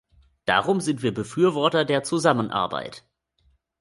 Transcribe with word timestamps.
Darum 0.45 0.81
sind 0.81 1.03
wir 1.03 1.13
Befürworter 1.13 1.85
der 1.85 2.01
Zusammenarbeit. 2.01 3.05